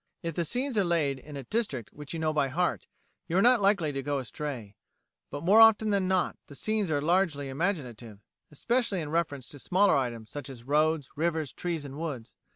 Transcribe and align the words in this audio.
If 0.23 0.33
the 0.33 0.45
scenes 0.45 0.79
are 0.79 0.83
laid 0.83 1.19
in 1.19 1.37
a 1.37 1.43
district 1.43 1.93
which 1.93 2.11
you 2.11 2.17
know 2.19 2.33
by 2.33 2.47
heart, 2.47 2.87
you 3.27 3.37
are 3.37 3.41
not 3.43 3.61
likely 3.61 3.91
to 3.91 4.01
go 4.01 4.17
astray; 4.17 4.75
but 5.29 5.43
more 5.43 5.61
often 5.61 5.91
than 5.91 6.07
not, 6.07 6.37
the 6.47 6.55
scenes 6.55 6.89
are 6.89 7.03
largely 7.03 7.49
imaginative, 7.49 8.17
especially 8.49 8.99
in 8.99 9.11
reference 9.11 9.47
to 9.49 9.59
smaller 9.59 9.95
items 9.95 10.31
such 10.31 10.49
as 10.49 10.63
roads, 10.63 11.11
rivers, 11.15 11.53
trees, 11.53 11.85
and 11.85 11.99
woods. 11.99 12.35